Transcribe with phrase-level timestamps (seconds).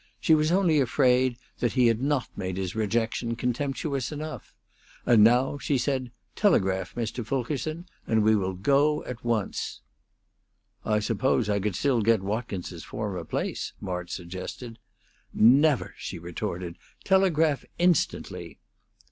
[0.19, 4.55] She was only afraid that he had not made his rejection contemptuous enough.
[5.05, 7.23] "And now," she said, "telegraph Mr.
[7.23, 9.81] Fulkerson, and we will go at once."
[10.83, 14.79] "I suppose I could still get Watkins's former place," March suggested.
[15.35, 16.79] "Never!" she retorted.
[17.03, 18.57] "Telegraph instantly!"